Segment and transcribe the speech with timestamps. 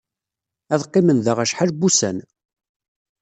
[0.73, 2.17] Ad qqimen da acḥal n wussan.